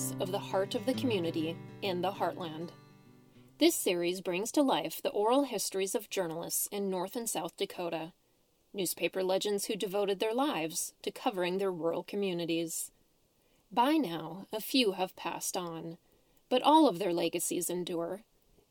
[0.00, 2.70] stories of the heart of the community in the heartland.
[3.58, 8.12] This series brings to life the oral histories of journalists in North and South Dakota,
[8.72, 12.90] newspaper legends who devoted their lives to covering their rural communities.
[13.70, 15.98] By now, a few have passed on,
[16.48, 18.22] but all of their legacies endure,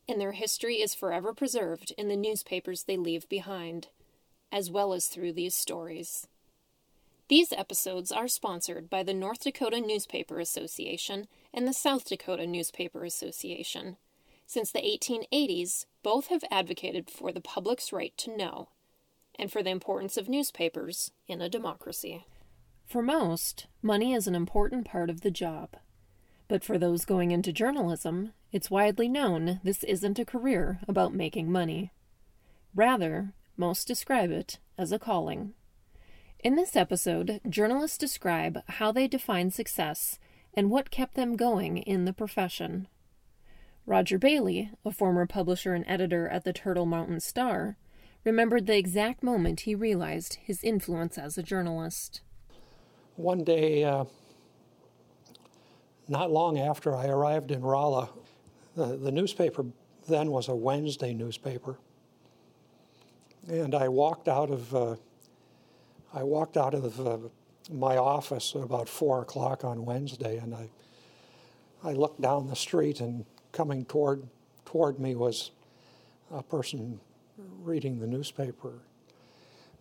[0.08, 3.88] and their history is forever preserved in the newspapers they leave behind,
[4.50, 6.26] as well as through these stories.
[7.30, 13.04] These episodes are sponsored by the North Dakota Newspaper Association and the South Dakota Newspaper
[13.04, 13.98] Association.
[14.48, 18.70] Since the 1880s, both have advocated for the public's right to know
[19.38, 22.26] and for the importance of newspapers in a democracy.
[22.84, 25.76] For most, money is an important part of the job.
[26.48, 31.52] But for those going into journalism, it's widely known this isn't a career about making
[31.52, 31.92] money.
[32.74, 35.54] Rather, most describe it as a calling.
[36.42, 40.18] In this episode, journalists describe how they define success
[40.54, 42.88] and what kept them going in the profession.
[43.84, 47.76] Roger Bailey, a former publisher and editor at the Turtle Mountain Star,
[48.24, 52.22] remembered the exact moment he realized his influence as a journalist.
[53.16, 54.04] One day, uh,
[56.08, 58.08] not long after I arrived in Rolla,
[58.76, 59.66] the, the newspaper
[60.08, 61.76] then was a Wednesday newspaper,
[63.46, 64.96] and I walked out of uh,
[66.12, 67.18] I walked out of uh,
[67.70, 70.68] my office at about four o'clock on Wednesday, and I
[71.82, 74.26] I looked down the street, and coming toward
[74.64, 75.50] toward me was
[76.32, 77.00] a person
[77.62, 78.72] reading the newspaper.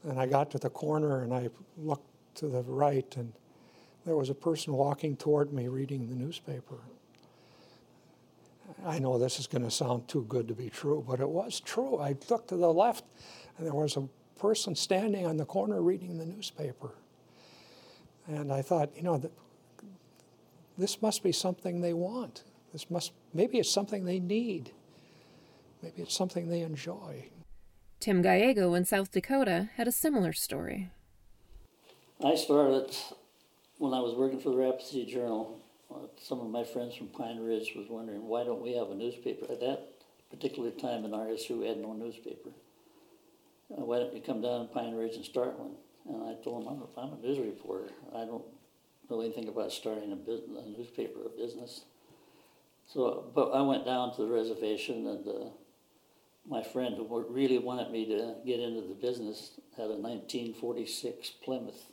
[0.03, 3.33] And I got to the corner, and I looked to the right, and
[4.05, 6.77] there was a person walking toward me reading the newspaper.
[8.85, 11.59] I know this is going to sound too good to be true, but it was
[11.59, 11.97] true.
[11.97, 13.03] I looked to the left,
[13.57, 14.07] and there was a
[14.39, 16.91] person standing on the corner reading the newspaper.
[18.27, 19.21] And I thought, you know,
[20.77, 22.43] this must be something they want.
[22.71, 24.71] This must maybe it's something they need.
[25.83, 27.29] Maybe it's something they enjoy.
[27.99, 30.91] Tim Giago in South Dakota had a similar story.
[32.23, 32.95] I started
[33.77, 35.59] when I was working for the Rapid City Journal.
[35.91, 38.95] Uh, some of my friends from Pine Ridge was wondering why don't we have a
[38.95, 39.89] newspaper at that
[40.29, 42.51] particular time in our history we had no newspaper
[43.69, 45.75] why don't you come down to Pine Ridge and start one?
[46.07, 47.91] And I told him, I'm a, I'm a news reporter.
[48.15, 48.43] I don't
[49.09, 51.83] know anything about starting a, business, a newspaper or business.
[52.87, 55.49] So, but I went down to the reservation, and uh,
[56.47, 61.85] my friend who really wanted me to get into the business had a 1946 Plymouth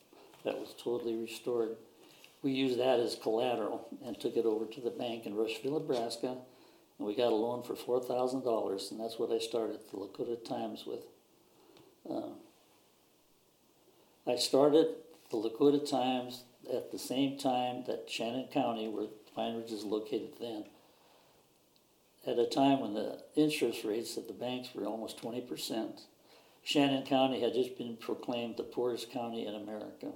[0.44, 1.76] that was totally restored.
[2.42, 6.36] We used that as collateral and took it over to the bank in Rushville, Nebraska,
[6.98, 10.84] and we got a loan for $4,000, and that's what I started the Lakota Times
[10.86, 11.00] with.
[12.09, 12.31] Uh,
[14.27, 14.89] I started
[15.31, 20.33] the Lakota Times at the same time that Shannon County, where Pine Ridge is located
[20.41, 20.65] then,
[22.27, 26.00] at a time when the interest rates at the banks were almost 20%.
[26.65, 30.11] Shannon County had just been proclaimed the poorest county in America.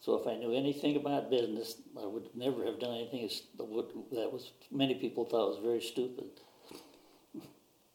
[0.00, 4.52] So if I knew anything about business, I would never have done anything that was
[4.70, 6.26] many people thought was very stupid.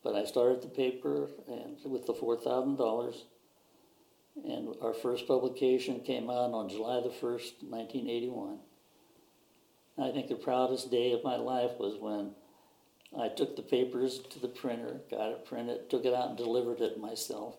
[0.03, 3.23] But I started the paper and with the four thousand dollars,
[4.43, 8.59] and our first publication came out on July the first, nineteen eighty-one.
[9.97, 12.31] I think the proudest day of my life was when
[13.17, 16.81] I took the papers to the printer, got it printed, took it out and delivered
[16.81, 17.55] it myself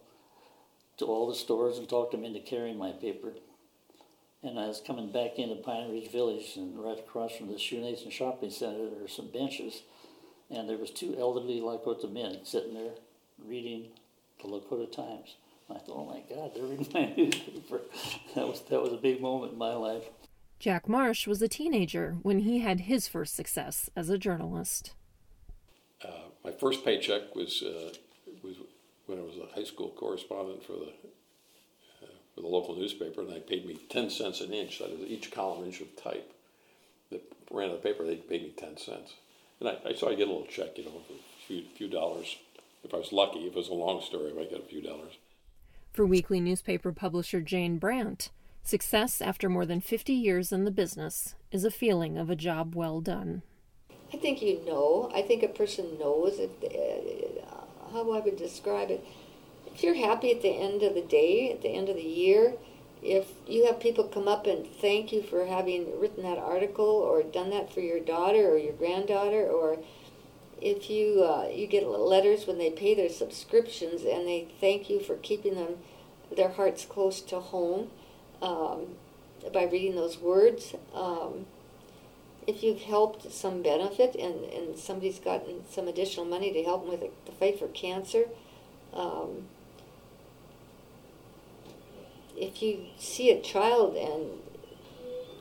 [0.99, 3.35] to all the stores and talked them into carrying my paper.
[4.43, 7.81] And I was coming back into Pine Ridge Village, and right across from the Sioux
[7.81, 9.83] Nation Shopping Center, there were some benches
[10.55, 12.93] and there was two elderly Lakota men sitting there
[13.45, 13.89] reading
[14.41, 15.37] the Lakota Times.
[15.71, 17.81] I thought, oh my God, they're reading my newspaper.
[18.35, 20.05] That was that was a big moment in my life.
[20.59, 24.95] Jack Marsh was a teenager when he had his first success as a journalist.
[26.03, 27.93] Uh, my first paycheck was uh,
[28.43, 28.57] was
[29.07, 30.93] when I was a high school correspondent for the
[32.03, 34.79] uh, for the local newspaper, and they paid me ten cents an inch.
[34.79, 36.33] That is each column inch of type
[37.11, 38.05] that ran in the paper.
[38.05, 39.15] They paid me ten cents.
[39.61, 42.37] And I, I, so I get a little check, you know, a few, few dollars.
[42.83, 44.83] If I was lucky, if it was a long story, I might get a few
[44.83, 45.15] dollars.
[45.93, 48.31] For weekly newspaper publisher Jane Brandt,
[48.63, 52.75] success after more than 50 years in the business is a feeling of a job
[52.75, 53.43] well done.
[54.13, 55.11] I think you know.
[55.15, 59.05] I think a person knows if they, uh, how I would describe it.
[59.67, 62.55] If you're happy at the end of the day, at the end of the year,
[63.05, 67.23] if you have people come up and thank you for having written that article or
[67.23, 69.79] done that for your daughter or your granddaughter or
[70.61, 74.99] if you uh, you get letters when they pay their subscriptions and they thank you
[74.99, 75.77] for keeping them
[76.35, 77.91] their hearts close to home
[78.41, 78.87] um,
[79.53, 81.45] by reading those words um,
[82.47, 86.91] if you've helped some benefit and, and somebody's gotten some additional money to help them
[86.91, 88.25] with the fight for cancer,
[88.93, 89.49] um,
[92.37, 94.25] if you see a child and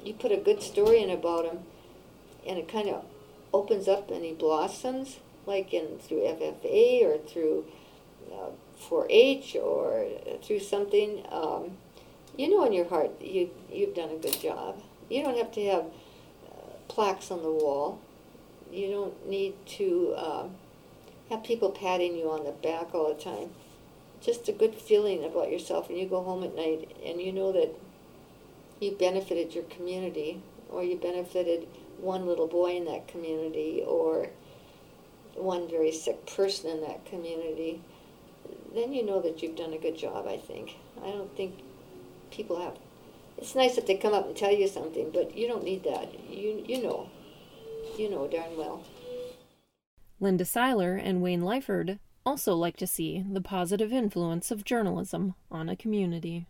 [0.06, 1.60] you put a good story in about him
[2.48, 3.06] and it kind of
[3.54, 7.66] opens up and he blossoms, like in through FFA or through
[8.31, 8.50] uh,
[8.90, 10.07] 4-H or
[10.42, 11.78] through something, um,
[12.38, 14.81] you know in your heart you you've done a good job.
[15.10, 15.86] You don't have to have
[16.48, 18.00] uh, plaques on the wall.
[18.72, 20.48] You don't need to uh,
[21.30, 23.51] have people patting you on the back all the time.
[24.24, 27.52] Just a good feeling about yourself, and you go home at night and you know
[27.52, 27.75] that
[28.80, 31.68] you benefited your community, or you benefited
[31.98, 34.30] one little boy in that community, or
[35.36, 37.81] one very sick person in that community.
[38.74, 40.28] Then you know that you've done a good job.
[40.28, 40.78] I think.
[41.04, 41.60] I don't think
[42.31, 42.78] people have.
[43.38, 46.14] It's nice that they come up and tell you something, but you don't need that.
[46.30, 47.10] You you know,
[47.98, 48.84] you know darn well.
[50.19, 55.70] Linda Seiler and Wayne Lyford also like to see the positive influence of journalism on
[55.70, 56.48] a community.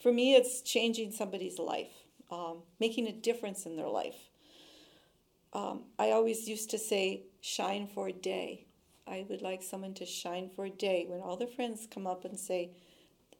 [0.00, 1.92] For me, it's changing somebody's life,
[2.30, 4.30] um, making a difference in their life.
[5.52, 8.66] Um, I always used to say, shine for a day.
[9.06, 12.24] I would like someone to shine for a day when all their friends come up
[12.24, 12.70] and say,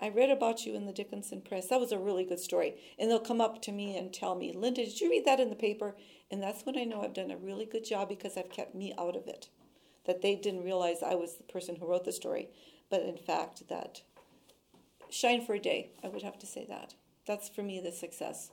[0.00, 1.68] I read about you in the Dickinson Press.
[1.68, 2.74] That was a really good story.
[2.98, 5.48] And they'll come up to me and tell me, Linda, did you read that in
[5.48, 5.94] the paper?
[6.30, 8.92] And that's when I know I've done a really good job because I've kept me
[8.98, 9.48] out of it.
[10.06, 12.48] That they didn't realize I was the person who wrote the story,
[12.90, 14.02] but in fact, that
[15.10, 16.94] shine for a day, I would have to say that.
[17.26, 18.50] That's for me the success.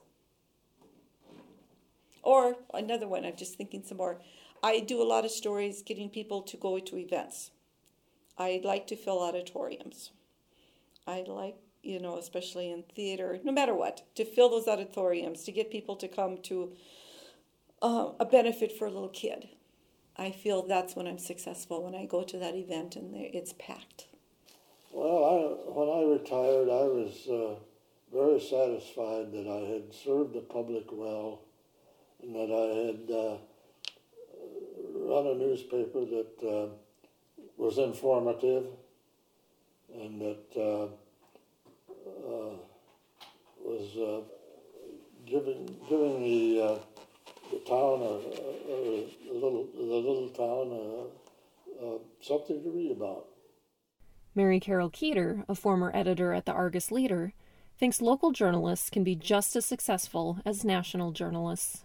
[2.21, 4.19] Or another one, I'm just thinking some more.
[4.61, 7.51] I do a lot of stories getting people to go to events.
[8.37, 10.11] I like to fill auditoriums.
[11.07, 15.51] I like, you know, especially in theater, no matter what, to fill those auditoriums, to
[15.51, 16.73] get people to come to
[17.81, 19.49] uh, a benefit for a little kid.
[20.19, 24.07] I feel that's when I'm successful, when I go to that event and it's packed.
[24.91, 27.55] Well, I, when I retired, I was uh,
[28.13, 31.39] very satisfied that I had served the public well
[32.21, 33.37] and that I had uh,
[34.93, 36.67] run a newspaper that uh,
[37.55, 38.65] was informative
[39.93, 40.83] and that uh,
[42.27, 42.55] uh,
[43.63, 44.21] was uh,
[45.25, 46.79] giving giving the
[47.51, 51.09] the town uh, uh, or, the little the little town
[51.81, 53.25] uh, something to read about.
[54.35, 57.33] Mary Carol Keeter, a former editor at the Argus Leader,
[57.77, 61.83] thinks local journalists can be just as successful as national journalists.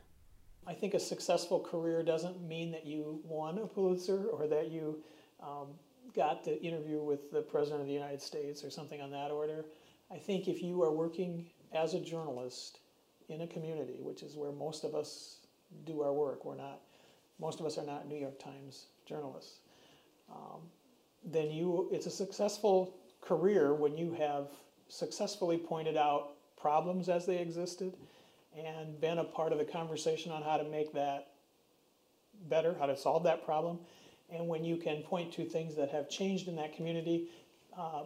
[0.67, 4.99] I think a successful career doesn't mean that you won a Pulitzer or that you
[5.43, 5.69] um,
[6.15, 9.65] got the interview with the President of the United States or something on that order.
[10.11, 12.79] I think if you are working as a journalist
[13.29, 15.39] in a community, which is where most of us
[15.85, 16.81] do our work, we're not,
[17.39, 19.59] most of us are not New York Times journalists,
[20.31, 20.61] um,
[21.25, 24.49] then you, it's a successful career when you have
[24.89, 27.95] successfully pointed out problems as they existed
[28.57, 31.33] and been a part of the conversation on how to make that
[32.49, 33.79] better, how to solve that problem.
[34.31, 37.29] And when you can point to things that have changed in that community,
[37.77, 38.05] uh,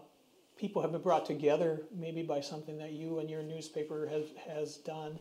[0.57, 4.77] people have been brought together maybe by something that you and your newspaper has, has
[4.79, 5.19] done.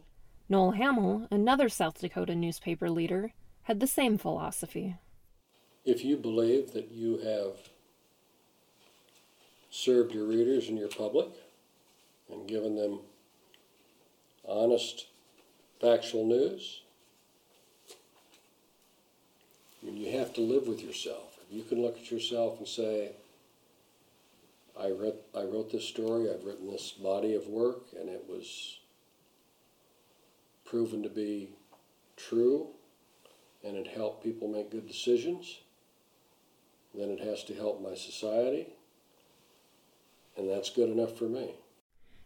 [0.49, 4.95] Noel Hamiel, another South Dakota newspaper leader, had the same philosophy.
[5.83, 7.69] If you believe that you have
[9.69, 11.27] served your readers and your public
[12.31, 12.99] and given them
[14.47, 15.07] honest
[15.79, 16.81] factual news.
[19.83, 21.37] You have to live with yourself.
[21.51, 23.11] You can look at yourself and say,
[24.79, 28.79] I read I wrote this story, I've written this body of work, and it was
[30.67, 31.49] proven to be
[32.15, 32.67] true
[33.63, 35.59] and it helped people make good decisions.
[36.93, 38.67] Then it has to help my society.
[40.37, 41.55] And that's good enough for me.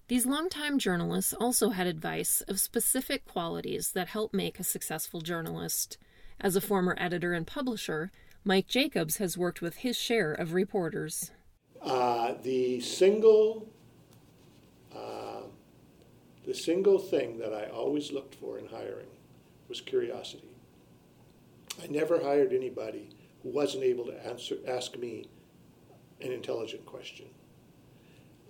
[0.07, 5.97] These longtime journalists also had advice of specific qualities that help make a successful journalist.
[6.39, 8.11] As a former editor and publisher,
[8.43, 11.31] Mike Jacobs has worked with his share of reporters.
[11.81, 13.69] Uh, the single,
[16.51, 19.07] the single thing that I always looked for in hiring
[19.69, 20.51] was curiosity.
[21.81, 23.07] I never hired anybody
[23.41, 25.29] who wasn't able to answer, ask me
[26.19, 27.27] an intelligent question.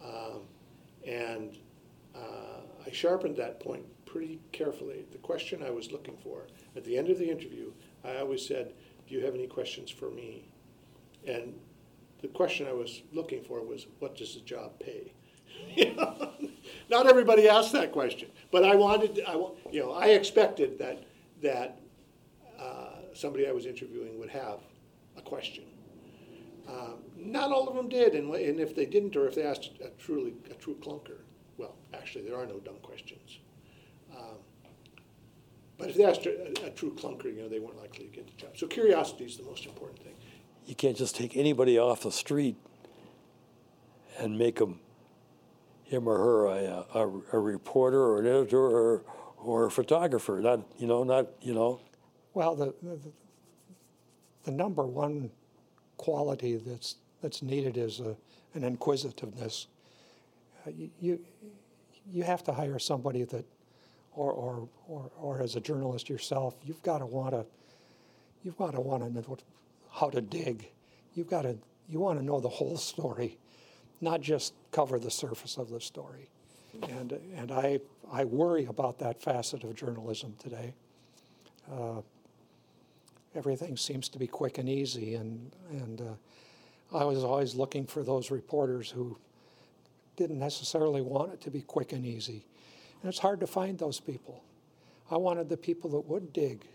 [0.03, 0.41] Um,
[1.05, 1.59] and
[2.15, 5.05] uh, I sharpened that point pretty carefully.
[5.11, 7.71] The question I was looking for at the end of the interview,
[8.03, 8.73] I always said,
[9.07, 10.49] Do you have any questions for me?
[11.27, 11.53] And
[12.23, 15.13] the question I was looking for was, What does the job pay?
[16.89, 19.33] Not everybody asked that question, but I wanted, I,
[19.71, 21.03] you know, I expected that
[21.41, 21.81] that
[23.13, 24.59] somebody I was interviewing would have
[25.17, 25.65] a question.
[26.67, 29.71] Um, not all of them did, and, and if they didn't, or if they asked
[29.83, 31.19] a truly a true clunker,
[31.57, 33.39] well, actually, there are no dumb questions.
[34.15, 34.37] Um,
[35.77, 38.27] but if they asked a, a, true clunker, you know, they weren't likely to get
[38.27, 38.51] the job.
[38.55, 40.13] So curiosity is the most important thing.
[40.65, 42.55] You can't just take anybody off the street
[44.19, 44.79] and make them,
[45.91, 49.03] him or her, a, a, a reporter or an editor or,
[49.37, 50.39] or a photographer.
[50.41, 51.81] Not, you know, not, you know.
[52.33, 52.99] Well, the, the,
[54.45, 55.31] the number one
[55.97, 58.15] quality that's, that's needed is a,
[58.53, 59.67] an inquisitiveness.
[60.65, 61.19] Uh, you,
[62.11, 63.45] you have to hire somebody that,
[64.13, 67.45] or, or, or, or as a journalist yourself, you've got to want to,
[68.43, 69.37] you've got to want to know
[69.91, 70.69] how to dig.
[71.15, 71.57] You've got to,
[71.89, 73.37] you want to know the whole story,
[74.01, 76.29] not just cover the surface of the story.
[76.89, 77.79] And, and I,
[78.11, 80.73] I worry about that facet of journalism today.
[81.71, 82.01] Uh,
[83.35, 88.03] everything seems to be quick and easy, and, and uh, I was always looking for
[88.03, 89.17] those reporters who
[90.15, 92.45] didn't necessarily want it to be quick and easy.
[93.01, 94.43] And it's hard to find those people.
[95.09, 96.65] I wanted the people that would dig,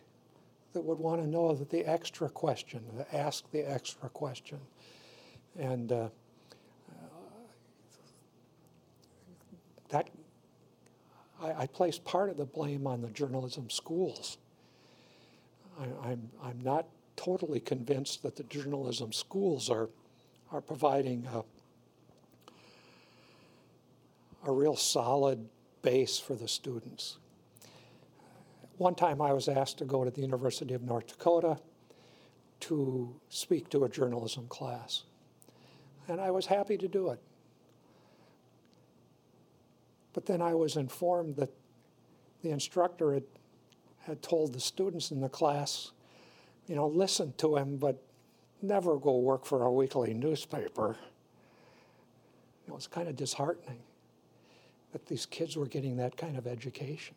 [0.73, 4.59] that would want to know that the extra question, that ask the extra question.
[5.59, 6.09] And uh,
[9.89, 10.09] that
[11.43, 14.39] I, I, place part of the blame on the journalism schools.
[15.79, 19.89] I, am I'm, I'm not totally convinced that the journalism schools are,
[20.53, 21.43] are providing a,
[24.49, 25.49] a real solid
[25.83, 27.19] base for the students.
[28.79, 31.59] One time I was asked to go to the University of North Dakota
[32.61, 35.05] to speak to a journalism class,
[36.09, 37.21] and I was happy to do it.
[40.17, 41.51] But then I was informed that
[42.43, 43.25] the instructor had,
[43.99, 45.93] had told the students in the class,
[46.67, 48.03] you know, listen to him, but
[48.63, 50.97] never go work for a weekly newspaper.
[52.67, 53.81] It was kind of disheartening
[54.93, 57.15] that these kids were getting that kind of education.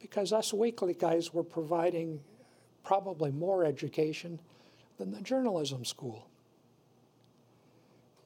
[0.00, 2.18] Because us weekly guys were providing
[2.82, 4.40] probably more education
[4.96, 6.29] than the journalism school.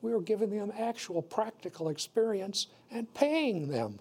[0.05, 3.99] We were giving them actual practical experience and paying them.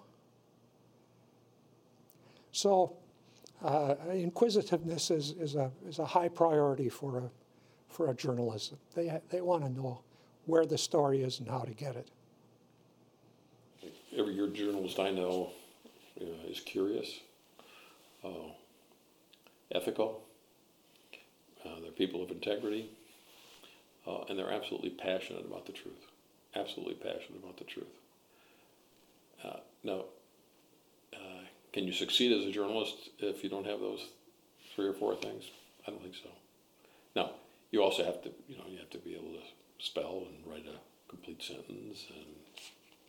[2.52, 2.96] So,
[3.62, 7.30] uh, inquisitiveness is, is, a, is a high priority for a,
[7.88, 8.74] for a journalist.
[8.94, 10.02] They, they want to know
[10.46, 12.08] where the story is and how to get it
[14.16, 15.50] every year journalist I know
[16.20, 17.20] uh, is curious,
[18.24, 18.52] uh,
[19.72, 20.22] ethical.
[21.64, 22.90] Uh, they're people of integrity,
[24.06, 26.06] uh, and they're absolutely passionate about the truth.
[26.54, 27.86] Absolutely passionate about the truth.
[29.42, 30.04] Uh, now,
[31.12, 34.06] uh, can you succeed as a journalist if you don't have those
[34.74, 35.44] three or four things?
[35.86, 36.30] I don't think so.
[37.16, 37.32] Now,
[37.70, 40.66] you also have to, you know, you have to be able to spell and write
[40.66, 42.26] a complete sentence and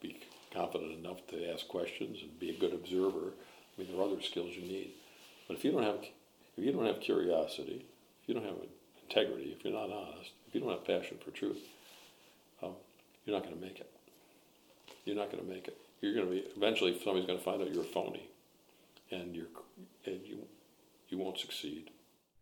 [0.02, 0.20] be
[0.54, 3.34] confident enough to ask questions and be a good observer.
[3.78, 4.92] I mean, there are other skills you need.
[5.48, 6.04] But if you don't have,
[6.58, 7.86] if you don't have curiosity,
[8.24, 8.56] if you don't have
[9.08, 11.59] integrity, if you're not honest, you don't have passion for truth,
[12.63, 12.71] um,
[13.25, 13.91] you're not going to make it.
[15.05, 15.77] You're not going to make it.
[16.01, 18.27] You're going to be eventually somebody's going to find out you're a phony,
[19.12, 19.47] and you're
[20.05, 20.39] and you
[21.09, 21.91] you won't succeed.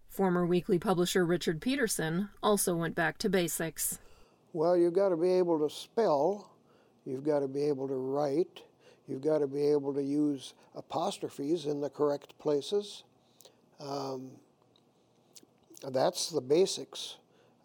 [0.07, 3.99] Former weekly publisher Richard Peterson also went back to basics.
[4.53, 6.53] Well, you've got to be able to spell
[7.05, 8.61] You've got to be able to write.
[9.07, 13.03] You've got to be able to use apostrophes in the correct places.
[13.79, 14.31] Um,
[15.91, 17.17] that's the basics.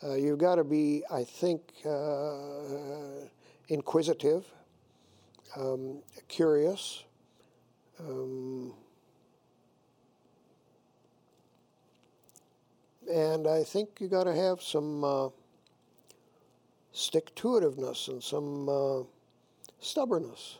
[0.02, 3.26] Uh, you've got to be, I think, uh,
[3.68, 4.44] inquisitive,
[5.56, 7.04] um, curious.
[7.98, 8.74] Um,
[13.12, 15.28] and I think you got to have some uh,
[16.92, 19.02] stick to itiveness and some uh,
[19.80, 20.58] stubbornness.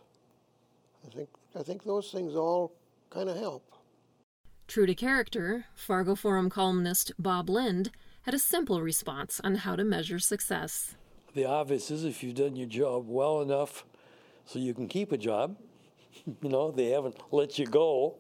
[1.06, 1.28] I think
[1.58, 2.72] I think those things all
[3.10, 3.64] kind of help.
[4.66, 7.90] True to character, Fargo Forum columnist Bob Lind
[8.28, 10.96] had a simple response on how to measure success.
[11.32, 13.86] The obvious is if you've done your job well enough
[14.44, 15.56] so you can keep a job,
[16.26, 18.16] you know, they haven't let you go.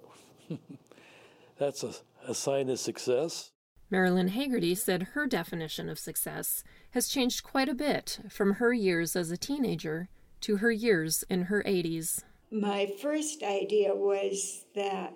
[1.58, 1.92] That's a,
[2.26, 3.50] a sign of success.
[3.90, 9.14] Marilyn Hagerty said her definition of success has changed quite a bit from her years
[9.14, 10.08] as a teenager
[10.40, 12.24] to her years in her 80s.
[12.50, 15.12] My first idea was that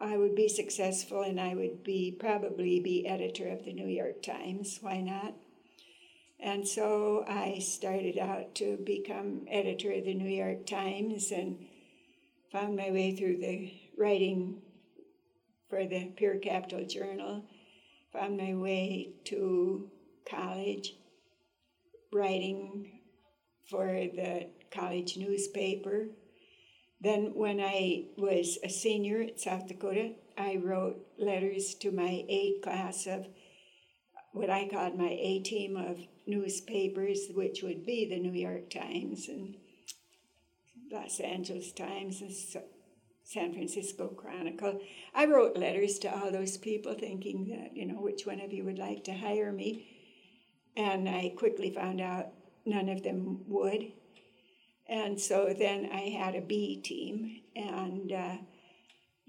[0.00, 4.22] I would be successful and I would be probably be editor of the New York
[4.22, 4.78] Times.
[4.80, 5.34] Why not?
[6.40, 11.66] And so I started out to become editor of the New York Times and
[12.52, 14.62] found my way through the writing
[15.68, 17.44] for the Pierre Capital Journal
[18.12, 19.90] found my way to
[20.30, 20.94] college,
[22.12, 23.00] writing
[23.68, 26.06] for the college newspaper.
[27.00, 32.58] Then, when I was a senior at South Dakota, I wrote letters to my A
[32.62, 33.26] class of
[34.32, 39.28] what I called my A team of newspapers, which would be the New York Times
[39.28, 39.56] and
[40.90, 42.32] Los Angeles Times and
[43.24, 44.80] San Francisco Chronicle.
[45.14, 48.64] I wrote letters to all those people thinking that, you know, which one of you
[48.64, 49.86] would like to hire me.
[50.76, 52.28] And I quickly found out
[52.64, 53.92] none of them would.
[54.88, 58.36] And so then I had a B team, and uh,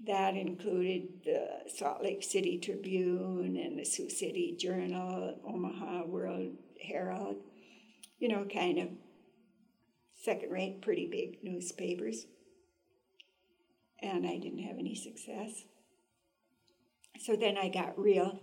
[0.06, 7.36] that included the Salt Lake City Tribune and the Sioux City Journal, Omaha World Herald,
[8.18, 8.88] you know, kind of
[10.16, 12.26] second rate, pretty big newspapers.
[14.02, 15.64] And I didn't have any success.
[17.20, 18.40] So then I got real,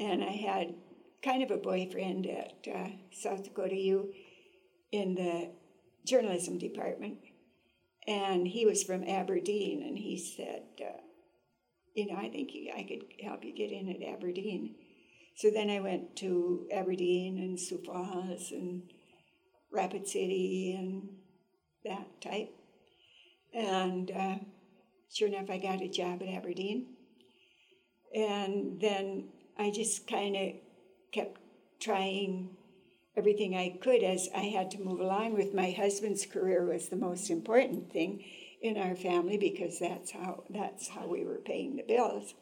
[0.00, 0.74] and I had
[1.22, 4.12] kind of a boyfriend at uh, South Dakota U
[4.90, 5.52] in the
[6.04, 7.18] journalism department,
[8.06, 11.00] and he was from Aberdeen, and he said, uh,
[11.94, 14.76] "You know, I think I could help you get in at Aberdeen."
[15.36, 18.82] So then I went to Aberdeen and Sioux Falls and
[19.72, 21.08] Rapid City and
[21.84, 22.52] that type,
[23.54, 24.38] and uh,
[25.12, 26.94] sure enough, I got a job at Aberdeen,
[28.14, 29.28] and then
[29.58, 30.52] I just kind of
[31.12, 31.40] kept
[31.80, 32.56] trying
[33.16, 36.96] everything I could as I had to move along with my husband's career was the
[36.96, 38.24] most important thing
[38.62, 42.34] in our family because that's how that's how we were paying the bills.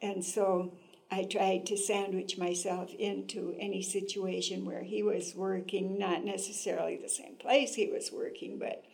[0.00, 0.74] And so
[1.10, 7.08] I tried to sandwich myself into any situation where he was working, not necessarily the
[7.08, 8.84] same place he was working, but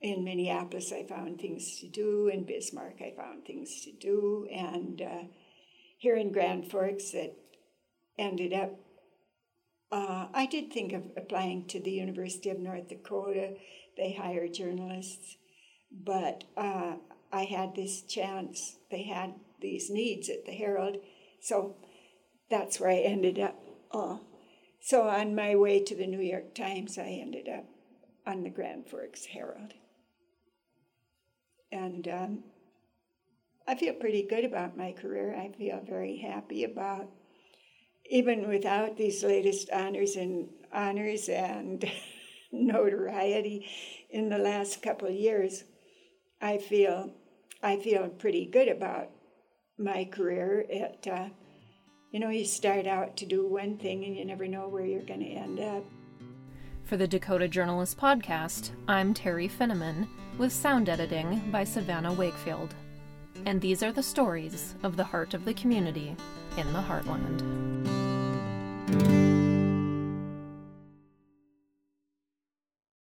[0.00, 5.00] in Minneapolis I found things to do, in Bismarck I found things to do, and
[5.00, 5.22] uh,
[5.96, 7.38] here in Grand Forks it
[8.18, 8.72] ended up
[9.92, 13.54] uh, I did think of applying to the University of North Dakota.
[13.96, 15.36] They hire journalists,
[15.90, 16.94] but uh,
[17.30, 18.78] I had this chance.
[18.90, 20.96] They had these needs at the Herald,
[21.40, 21.76] so
[22.50, 23.62] that's where I ended up.
[24.80, 27.66] So on my way to the New York Times, I ended up
[28.26, 29.74] on the Grand Forks Herald,
[31.70, 32.44] and um,
[33.68, 35.36] I feel pretty good about my career.
[35.36, 37.10] I feel very happy about
[38.12, 41.90] even without these latest honors and honors and
[42.52, 43.66] notoriety
[44.10, 45.64] in the last couple of years,
[46.40, 47.10] I feel
[47.62, 49.08] I feel pretty good about
[49.78, 50.66] my career.
[50.68, 51.28] It uh,
[52.10, 55.00] you know you start out to do one thing and you never know where you're
[55.00, 55.84] going to end up.
[56.84, 62.74] For the Dakota Journalist Podcast, I'm Teri Finneman with sound editing by Savannah Wakefield.
[63.46, 66.14] And these are the stories of the heart of the community
[66.58, 67.91] in the Heartland.